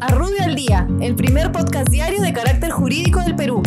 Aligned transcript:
A 0.00 0.08
Rubio 0.08 0.42
al 0.42 0.54
Día, 0.54 0.86
el 1.00 1.14
primer 1.14 1.50
podcast 1.50 1.88
diario 1.88 2.20
de 2.20 2.34
carácter 2.34 2.70
jurídico 2.70 3.20
del 3.20 3.34
Perú. 3.34 3.62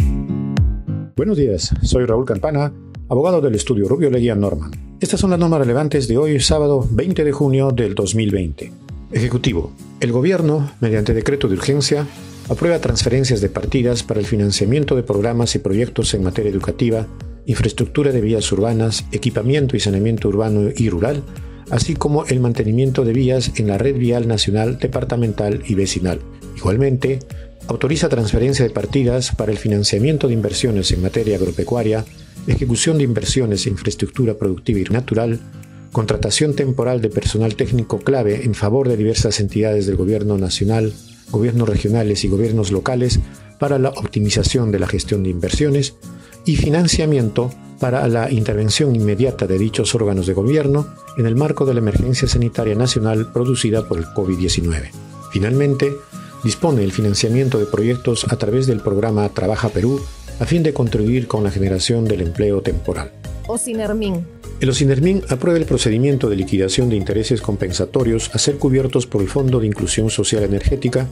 Buenos 1.16 1.36
días, 1.36 1.74
soy 1.82 2.06
Raúl 2.06 2.26
Campana, 2.26 2.72
abogado 3.10 3.42
del 3.42 3.56
estudio 3.56 3.88
Rubio 3.88 4.12
Leguía 4.12 4.36
Norman. 4.36 4.70
Estas 5.00 5.20
son 5.20 5.32
las 5.32 5.40
normas 5.40 5.62
relevantes 5.62 6.08
de 6.08 6.20
hoy, 6.20 6.40
sábado 6.40 6.88
20 6.92 7.24
de 7.24 7.32
junio 7.32 7.72
del 7.72 7.96
2020. 7.96 8.72
Ejecutivo. 9.12 9.72
El 10.00 10.12
Gobierno, 10.12 10.70
mediante 10.80 11.16
decreto 11.16 11.48
de 11.48 11.56
urgencia, 11.56 12.06
aprueba 12.50 12.78
transferencias 12.78 13.42
de 13.42 13.50
partidas 13.50 14.04
para 14.04 14.20
el 14.20 14.28
financiamiento 14.28 14.96
de 14.96 15.02
programas 15.02 15.56
y 15.56 15.60
proyectos 15.60 16.14
en 16.14 16.22
materia 16.22 16.52
educativa, 16.52 17.08
infraestructura 17.48 18.12
de 18.12 18.22
vías 18.22 18.52
urbanas, 18.52 19.06
equipamiento 19.12 19.76
y 19.76 19.80
saneamiento 19.80 20.28
urbano 20.28 20.70
y 20.76 20.88
rural, 20.88 21.24
así 21.72 21.96
como 21.96 22.26
el 22.26 22.40
mantenimiento 22.40 23.04
de 23.04 23.14
vías 23.14 23.54
en 23.56 23.68
la 23.68 23.78
red 23.78 23.96
vial 23.96 24.28
nacional, 24.28 24.78
departamental 24.78 25.64
y 25.68 25.74
vecinal. 25.74 26.20
Igualmente, 26.56 27.20
autoriza 27.68 28.10
transferencia 28.10 28.66
de 28.66 28.72
partidas 28.72 29.34
para 29.36 29.52
el 29.52 29.58
financiamiento 29.58 30.28
de 30.28 30.34
inversiones 30.34 30.92
en 30.92 31.02
materia 31.02 31.38
agropecuaria, 31.38 32.06
ejecución 32.46 32.98
de 32.98 33.06
inversiones 33.06 33.66
en 33.66 33.74
infraestructura 33.74 34.36
productiva 34.36 34.80
y 34.80 34.84
natural, 34.84 35.40
contratación 35.92 36.56
temporal 36.56 37.02
de 37.02 37.10
personal 37.10 37.56
técnico 37.56 38.00
clave 38.00 38.44
en 38.44 38.54
favor 38.54 38.88
de 38.88 38.98
diversas 38.98 39.40
entidades 39.40 39.86
del 39.86 39.96
Gobierno 39.96 40.38
nacional, 40.38 40.94
gobiernos 41.32 41.70
regionales 41.70 42.24
y 42.24 42.28
gobiernos 42.28 42.72
locales 42.72 43.20
para 43.60 43.80
la 43.80 43.90
optimización 43.90 44.72
de 44.72 44.80
la 44.80 44.88
gestión 44.88 45.24
de 45.24 45.30
inversiones 45.30 45.96
y 46.46 46.56
financiamiento 46.56 47.52
para 47.82 48.08
la 48.08 48.32
intervención 48.32 48.96
inmediata 48.96 49.48
de 49.48 49.58
dichos 49.58 49.94
órganos 49.96 50.28
de 50.28 50.34
gobierno 50.34 50.88
en 51.18 51.26
el 51.26 51.36
marco 51.36 51.66
de 51.66 51.74
la 51.74 51.80
emergencia 51.80 52.28
sanitaria 52.28 52.76
nacional 52.76 53.32
producida 53.34 53.88
por 53.88 53.98
el 53.98 54.06
COVID-19. 54.06 54.92
Finalmente, 55.32 55.92
dispone 56.44 56.84
el 56.84 56.92
financiamiento 56.92 57.58
de 57.58 57.66
proyectos 57.66 58.26
a 58.32 58.38
través 58.38 58.68
del 58.68 58.82
programa 58.82 59.28
Trabaja 59.30 59.70
Perú 59.70 60.00
a 60.40 60.46
fin 60.46 60.64
de 60.64 60.74
contribuir 60.74 61.28
con 61.28 61.44
la 61.44 61.52
generación 61.52 62.06
del 62.06 62.22
empleo 62.22 62.62
temporal. 62.62 63.12
Ocinermin. 63.48 64.41
El 64.62 64.70
Ocinermin 64.70 65.24
aprueba 65.28 65.58
el 65.58 65.66
procedimiento 65.66 66.30
de 66.30 66.36
liquidación 66.36 66.88
de 66.88 66.96
intereses 66.96 67.42
compensatorios 67.42 68.30
a 68.36 68.38
ser 68.38 68.58
cubiertos 68.58 69.08
por 69.08 69.24
el 69.24 69.28
Fondo 69.28 69.60
de 69.60 69.66
Inclusión 69.66 70.12
Social 70.12 70.44
Energética 70.44 71.08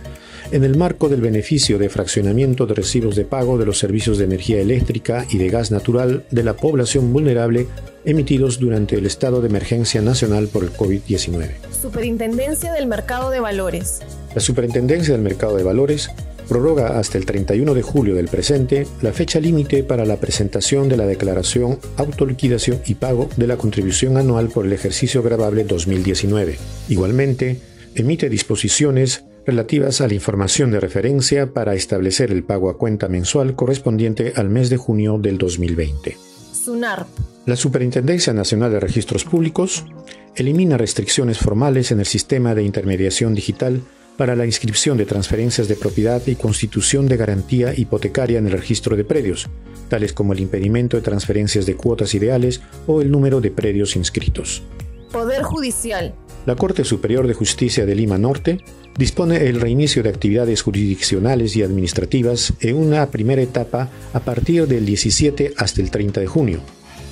en 0.52 0.64
el 0.64 0.78
marco 0.78 1.10
del 1.10 1.20
beneficio 1.20 1.80
de 1.80 1.90
fraccionamiento 1.90 2.68
de 2.68 2.76
recibos 2.76 3.16
de 3.16 3.26
pago 3.26 3.58
de 3.58 3.66
los 3.66 3.80
servicios 3.80 4.20
de 4.20 4.26
energía 4.26 4.62
eléctrica 4.62 5.26
y 5.32 5.40
de 5.40 5.50
gas 5.50 5.72
natural 5.72 6.26
de 6.30 6.44
la 6.44 6.56
población 6.56 7.12
vulnerable 7.12 7.66
emitidos 8.06 8.60
durante 8.60 8.98
el 8.98 9.08
estado 9.08 9.42
de 9.42 9.48
emergencia 9.48 10.00
nacional 10.04 10.48
por 10.48 10.64
el 10.64 10.72
COVID-19. 10.72 11.50
Superintendencia 11.82 12.72
del 12.72 12.86
Mercado 12.86 13.32
de 13.32 13.40
Valores. 13.40 14.02
La 14.36 14.42
Superintendencia 14.42 15.16
del 15.16 15.24
Mercado 15.24 15.58
de 15.58 15.64
Valores 15.64 16.12
prorroga 16.50 17.00
hasta 17.00 17.18
el 17.18 17.26
31 17.26 17.74
de 17.74 17.82
julio 17.82 18.16
del 18.16 18.28
presente 18.28 18.88
la 19.02 19.14
fecha 19.14 19.40
límite 19.40 19.84
para 19.84 20.04
la 20.04 20.18
presentación 20.18 20.90
de 20.90 20.98
la 20.98 21.06
declaración, 21.06 21.80
autoliquidación 21.96 22.82
y 22.86 22.96
pago 22.96 23.30
de 23.38 23.48
la 23.48 23.56
contribución 23.56 24.18
anual 24.18 24.50
por 24.50 24.66
el 24.66 24.74
ejercicio 24.74 25.24
grabable 25.24 25.64
2019. 25.64 26.58
Igualmente, 26.90 27.62
emite 27.96 28.30
disposiciones 28.30 29.24
relativas 29.46 30.02
a 30.02 30.08
la 30.08 30.14
información 30.16 30.72
de 30.72 30.80
referencia 30.80 31.54
para 31.54 31.76
establecer 31.76 32.32
el 32.32 32.44
pago 32.44 32.70
a 32.70 32.78
cuenta 32.78 33.08
mensual 33.08 33.56
correspondiente 33.56 34.34
al 34.36 34.50
mes 34.50 34.70
de 34.70 34.78
junio 34.78 35.18
del 35.20 35.38
2020. 35.38 36.18
SUNARP. 36.66 37.08
La 37.46 37.56
Superintendencia 37.56 38.34
Nacional 38.34 38.72
de 38.72 38.80
Registros 38.80 39.24
Públicos 39.24 39.86
elimina 40.36 40.78
restricciones 40.78 41.38
formales 41.40 41.92
en 41.92 42.00
el 42.00 42.06
sistema 42.06 42.54
de 42.54 42.64
intermediación 42.64 43.34
digital 43.34 43.82
para 44.20 44.36
la 44.36 44.46
inscripción 44.46 44.98
de 44.98 45.06
transferencias 45.06 45.70
de 45.70 45.78
propiedad 45.78 46.22
y 46.28 46.36
constitución 46.36 47.08
de 47.08 47.16
garantía 47.16 47.74
hipotecaria 47.74 48.38
en 48.38 48.48
el 48.48 48.52
registro 48.52 48.98
de 48.98 49.06
predios, 49.06 49.48
tales 49.88 50.12
como 50.12 50.34
el 50.34 50.42
impedimento 50.42 50.98
de 50.98 51.04
transferencias 51.04 51.66
de 51.66 51.78
cuotas 51.78 52.14
ideales 52.14 52.60
o 52.86 53.02
el 53.02 53.12
número 53.12 53.40
de 53.40 53.50
predios 53.50 53.96
inscritos. 53.96 54.62
Poder 55.14 55.44
Judicial. 55.44 56.14
La 56.46 56.58
Corte 56.58 56.84
Superior 56.84 57.28
de 57.28 57.34
Justicia 57.34 57.86
de 57.86 57.96
Lima 57.96 58.18
Norte 58.18 58.58
dispone 58.98 59.48
el 59.48 59.62
reinicio 59.62 60.04
de 60.04 60.10
actividades 60.10 60.64
jurisdiccionales 60.64 61.56
y 61.56 61.64
administrativas 61.64 62.52
en 62.60 62.76
una 62.76 63.10
primera 63.12 63.42
etapa 63.42 63.88
a 64.12 64.20
partir 64.20 64.68
del 64.68 64.86
17 64.86 65.54
hasta 65.56 65.80
el 65.80 65.92
30 65.92 66.20
de 66.20 66.28
junio, 66.28 66.60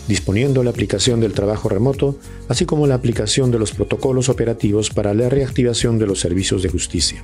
disponiendo 0.08 0.64
la 0.64 0.70
aplicación 0.70 1.20
del 1.20 1.34
trabajo 1.34 1.70
remoto, 1.70 2.18
así 2.48 2.66
como 2.66 2.88
la 2.88 2.96
aplicación 2.96 3.52
de 3.52 3.60
los 3.60 3.72
protocolos 3.72 4.30
operativos 4.30 4.90
para 4.90 5.14
la 5.14 5.30
reactivación 5.30 6.00
de 6.00 6.08
los 6.08 6.20
servicios 6.20 6.64
de 6.64 6.70
justicia. 6.70 7.24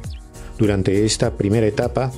Durante 0.58 1.06
esta 1.06 1.32
primera 1.32 1.68
etapa 1.68 2.12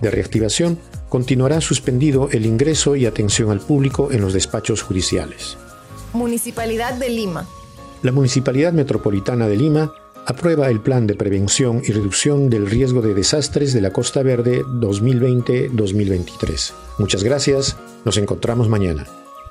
de 0.00 0.10
reactivación, 0.10 0.78
continuará 1.08 1.60
suspendido 1.60 2.28
el 2.32 2.46
ingreso 2.46 2.96
y 2.96 3.06
atención 3.06 3.50
al 3.50 3.60
público 3.60 4.10
en 4.10 4.20
los 4.20 4.32
despachos 4.32 4.82
judiciales. 4.82 5.56
Municipalidad 6.12 6.94
de 6.94 7.10
Lima. 7.10 7.46
La 8.02 8.12
Municipalidad 8.12 8.72
Metropolitana 8.72 9.48
de 9.48 9.56
Lima 9.56 9.92
aprueba 10.26 10.68
el 10.68 10.80
Plan 10.80 11.06
de 11.06 11.14
Prevención 11.14 11.80
y 11.84 11.92
Reducción 11.92 12.50
del 12.50 12.66
Riesgo 12.66 13.00
de 13.00 13.14
Desastres 13.14 13.72
de 13.72 13.80
la 13.80 13.92
Costa 13.92 14.22
Verde 14.22 14.62
2020-2023. 14.64 16.72
Muchas 16.98 17.22
gracias, 17.22 17.76
nos 18.04 18.18
encontramos 18.18 18.68
mañana. 18.68 19.06